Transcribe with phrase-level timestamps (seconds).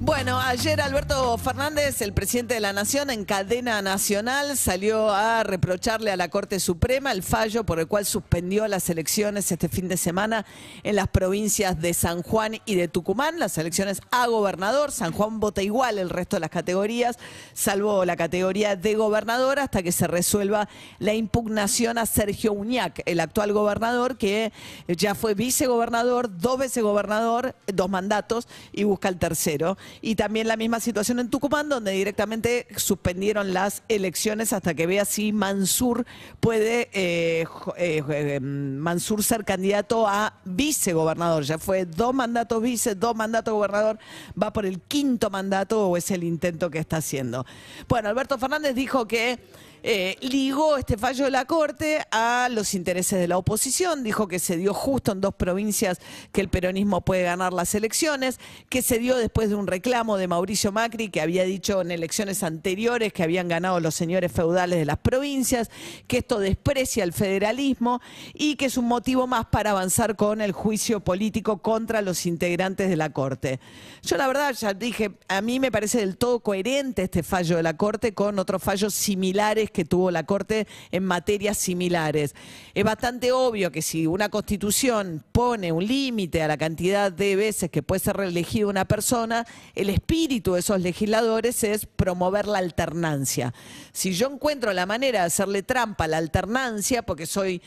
[0.00, 6.12] Bueno, ayer Alberto Fernández, el presidente de la Nación, en cadena nacional, salió a reprocharle
[6.12, 9.96] a la Corte Suprema el fallo por el cual suspendió las elecciones este fin de
[9.96, 10.46] semana
[10.84, 14.92] en las provincias de San Juan y de Tucumán, las elecciones a gobernador.
[14.92, 17.18] San Juan vota igual el resto de las categorías,
[17.52, 20.68] salvo la categoría de gobernador, hasta que se resuelva
[21.00, 24.52] la impugnación a Sergio Uñac, el actual gobernador, que
[24.86, 29.76] ya fue vicegobernador, dos veces gobernador, dos mandatos, y busca el tercero.
[30.00, 35.04] Y también la misma situación en Tucumán, donde directamente suspendieron las elecciones hasta que vea
[35.04, 36.06] si Mansur
[36.40, 37.46] puede, eh,
[37.76, 41.42] eh, eh, Mansur ser candidato a vicegobernador.
[41.44, 43.98] Ya fue dos mandatos vice, dos mandatos gobernador,
[44.40, 47.44] va por el quinto mandato o es el intento que está haciendo.
[47.88, 49.38] Bueno, Alberto Fernández dijo que
[49.82, 54.38] eh, ligó este fallo de la Corte a los intereses de la oposición, dijo que
[54.38, 56.00] se dio justo en dos provincias
[56.32, 60.28] que el peronismo puede ganar las elecciones, que se dio después de un reclamo de
[60.28, 64.84] Mauricio Macri que había dicho en elecciones anteriores que habían ganado los señores feudales de
[64.84, 65.70] las provincias,
[66.06, 68.00] que esto desprecia el federalismo
[68.34, 72.88] y que es un motivo más para avanzar con el juicio político contra los integrantes
[72.88, 73.60] de la Corte.
[74.02, 77.62] Yo la verdad ya dije, a mí me parece del todo coherente este fallo de
[77.62, 82.34] la Corte con otros fallos similares que tuvo la Corte en materias similares.
[82.74, 87.70] Es bastante obvio que si una constitución pone un límite a la cantidad de veces
[87.70, 93.52] que puede ser reelegida una persona, el espíritu de esos legisladores es promover la alternancia.
[93.92, 97.62] Si yo encuentro la manera de hacerle trampa a la alternancia, porque soy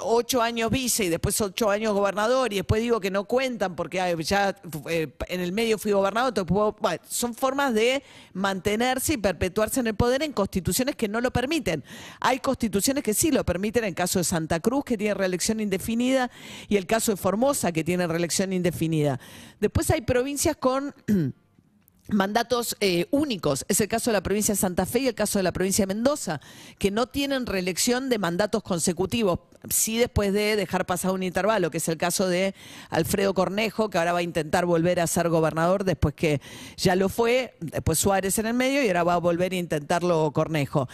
[0.00, 4.16] ocho años vice y después ocho años gobernador y después digo que no cuentan porque
[4.20, 4.56] ya
[4.88, 6.46] eh, en el medio fui gobernador,
[7.08, 11.43] son formas de mantenerse y perpetuarse en el poder en constituciones que no lo permiten.
[12.20, 16.30] Hay constituciones que sí lo permiten, el caso de Santa Cruz que tiene reelección indefinida
[16.68, 19.20] y el caso de Formosa que tiene reelección indefinida.
[19.60, 20.94] Después hay provincias con
[22.08, 23.64] mandatos eh, únicos.
[23.68, 25.86] Es el caso de la provincia de Santa Fe y el caso de la provincia
[25.86, 26.40] de Mendoza,
[26.78, 29.40] que no tienen reelección de mandatos consecutivos,
[29.70, 32.54] sí después de dejar pasar un intervalo, que es el caso de
[32.90, 36.40] Alfredo Cornejo, que ahora va a intentar volver a ser gobernador después que
[36.76, 40.30] ya lo fue, después Suárez en el medio y ahora va a volver a intentarlo
[40.32, 40.88] Cornejo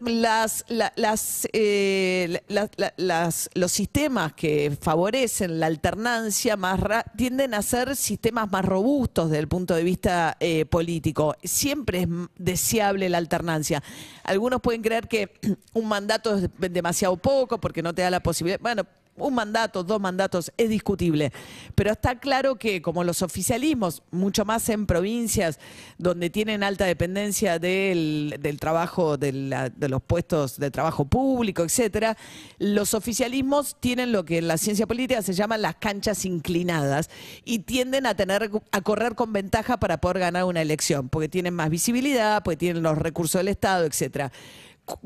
[0.00, 7.04] las, la- las, eh, la- la- las- los sistemas que favorecen la alternancia más ra-
[7.16, 11.34] tienden a ser sistemas más robustos desde el punto de vista eh, político.
[11.42, 13.82] Siempre es deseable la alternancia.
[14.24, 15.32] Algunos pueden creer que
[15.72, 18.60] un mandato es de- demasiado poco porque no te da la posibilidad.
[18.60, 18.84] Bueno,
[19.18, 21.32] un mandato, dos mandatos, es discutible.
[21.74, 25.58] Pero está claro que como los oficialismos, mucho más en provincias
[25.98, 32.16] donde tienen alta dependencia del, trabajo, de, de los puestos de trabajo público, etcétera,
[32.58, 37.10] los oficialismos tienen lo que en la ciencia política se llaman las canchas inclinadas
[37.44, 41.54] y tienden a tener a correr con ventaja para poder ganar una elección, porque tienen
[41.54, 44.32] más visibilidad, porque tienen los recursos del Estado, etcétera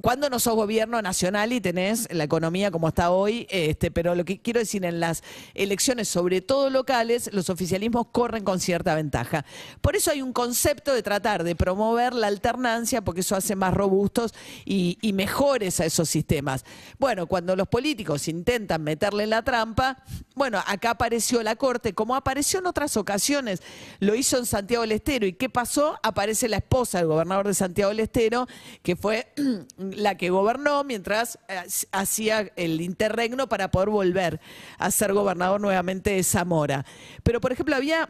[0.00, 4.25] cuando no sos gobierno nacional y tenés la economía como está hoy, este, pero lo
[4.25, 5.22] que quiero decir, en las
[5.54, 9.44] elecciones, sobre todo locales, los oficialismos corren con cierta ventaja.
[9.81, 13.75] Por eso hay un concepto de tratar de promover la alternancia, porque eso hace más
[13.75, 14.34] robustos
[14.65, 16.64] y, y mejores a esos sistemas.
[16.99, 20.03] Bueno, cuando los políticos intentan meterle la trampa,
[20.34, 23.62] bueno, acá apareció la Corte, como apareció en otras ocasiones,
[24.00, 25.26] lo hizo en Santiago del Estero.
[25.26, 25.99] ¿Y qué pasó?
[26.03, 28.47] Aparece la esposa del gobernador de Santiago del Estero,
[28.82, 29.32] que fue
[29.76, 31.62] la que gobernó mientras eh,
[31.92, 34.40] hacía el interregno para poder volver
[34.78, 36.84] a ser gobernador nuevamente de Zamora.
[37.22, 38.08] Pero, por ejemplo, había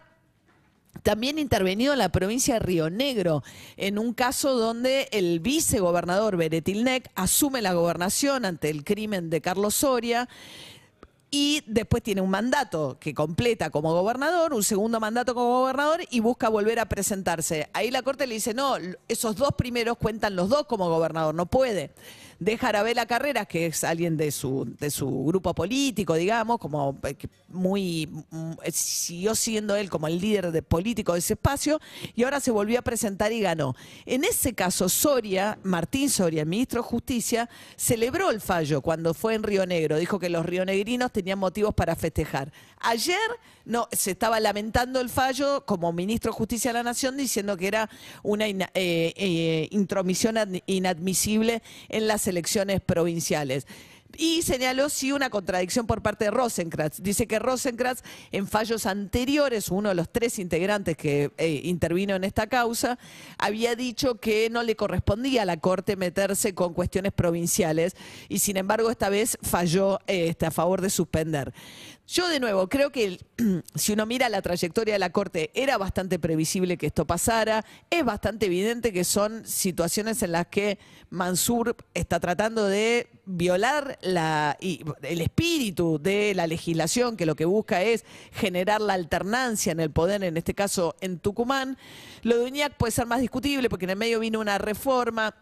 [1.03, 3.43] también intervenido en la provincia de Río Negro,
[3.77, 9.75] en un caso donde el vicegobernador Beretilnec asume la gobernación ante el crimen de Carlos
[9.75, 10.29] Soria
[11.35, 16.21] y después tiene un mandato que completa como gobernador, un segundo mandato como gobernador y
[16.21, 17.71] busca volver a presentarse.
[17.73, 18.77] Ahí la Corte le dice, no,
[19.09, 21.91] esos dos primeros cuentan los dos como gobernador, no puede.
[22.45, 26.99] Deja a Arabela Carreras, que es alguien de su, de su grupo político, digamos, como
[27.05, 27.17] eh,
[27.49, 31.81] muy mm, siguió siendo él como el líder de político de ese espacio,
[32.17, 33.77] y ahora se volvió a presentar y ganó.
[34.07, 39.43] En ese caso, Soria, Martín Soria, ministro de Justicia, celebró el fallo cuando fue en
[39.45, 39.97] Río Negro.
[39.99, 42.53] Dijo que los rionegrinos tenían motivos para festejar.
[42.81, 43.19] Ayer
[43.65, 47.69] no, se estaba lamentando el fallo como ministro de Justicia de la Nación, diciendo que
[47.69, 47.89] era
[48.25, 52.32] una eh, eh, intromisión ad- inadmisible en las elecciones
[52.85, 53.67] provinciales.
[54.17, 57.01] Y señaló sí una contradicción por parte de Rosenkrantz.
[57.03, 62.25] Dice que Rosenkrantz en fallos anteriores, uno de los tres integrantes que eh, intervino en
[62.25, 62.99] esta causa,
[63.39, 67.97] había dicho que no le correspondía a la Corte meterse con cuestiones provinciales
[68.29, 71.53] y sin embargo esta vez falló este, a favor de suspender.
[72.13, 73.19] Yo de nuevo creo que
[73.75, 78.05] si uno mira la trayectoria de la Corte era bastante previsible que esto pasara, es
[78.05, 80.79] bastante evidente que son situaciones en las que
[81.09, 87.83] Mansur está tratando de violar la, el espíritu de la legislación, que lo que busca
[87.83, 91.79] es generar la alternancia en el poder, en este caso en Tucumán.
[92.21, 95.35] Lo de Uñac puede ser más discutible porque en el medio vino una reforma.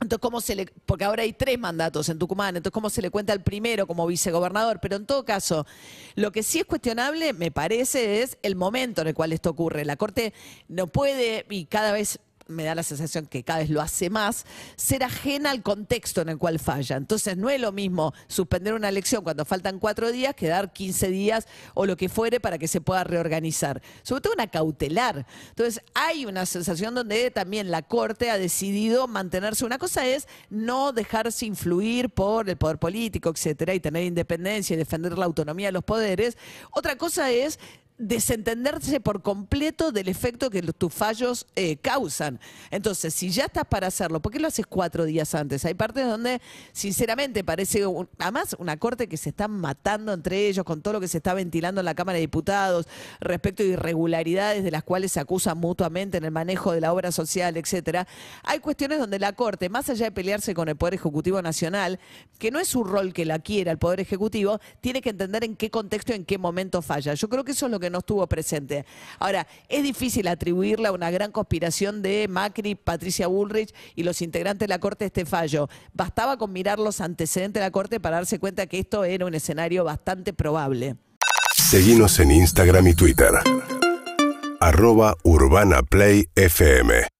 [0.00, 0.66] Entonces, ¿cómo se le.?
[0.86, 4.06] Porque ahora hay tres mandatos en Tucumán, entonces, ¿cómo se le cuenta al primero como
[4.06, 4.80] vicegobernador?
[4.80, 5.66] Pero en todo caso,
[6.14, 9.84] lo que sí es cuestionable, me parece, es el momento en el cual esto ocurre.
[9.84, 10.32] La Corte
[10.68, 14.44] no puede, y cada vez me da la sensación que cada vez lo hace más,
[14.76, 16.96] ser ajena al contexto en el cual falla.
[16.96, 21.08] Entonces no es lo mismo suspender una elección cuando faltan cuatro días que dar 15
[21.08, 23.82] días o lo que fuere para que se pueda reorganizar.
[24.02, 25.26] Sobre todo una cautelar.
[25.48, 29.64] Entonces hay una sensación donde también la Corte ha decidido mantenerse.
[29.64, 34.76] Una cosa es no dejarse influir por el poder político, etcétera, y tener independencia y
[34.76, 36.36] defender la autonomía de los poderes.
[36.70, 37.58] Otra cosa es
[37.96, 42.40] desentenderse por completo del efecto que tus fallos eh, causan.
[42.70, 45.64] Entonces, si ya estás para hacerlo, ¿por qué lo haces cuatro días antes?
[45.64, 46.40] Hay partes donde,
[46.72, 47.84] sinceramente, parece,
[48.18, 51.34] además, una corte que se están matando entre ellos con todo lo que se está
[51.34, 52.86] ventilando en la Cámara de Diputados
[53.20, 57.12] respecto a irregularidades de las cuales se acusan mutuamente en el manejo de la obra
[57.12, 58.08] social, etcétera.
[58.42, 62.00] Hay cuestiones donde la Corte, más allá de pelearse con el Poder Ejecutivo Nacional,
[62.38, 65.54] que no es su rol que la quiera el Poder Ejecutivo, tiene que entender en
[65.54, 67.14] qué contexto en qué momento falla.
[67.14, 68.84] Yo creo que eso es lo que que no estuvo presente.
[69.18, 74.66] Ahora, es difícil atribuirle a una gran conspiración de Macri, Patricia Bullrich y los integrantes
[74.66, 75.68] de la Corte este fallo.
[75.92, 79.34] Bastaba con mirar los antecedentes de la Corte para darse cuenta que esto era un
[79.34, 80.96] escenario bastante probable.
[81.54, 83.30] Seguimos en Instagram y Twitter.
[84.60, 85.14] Arroba.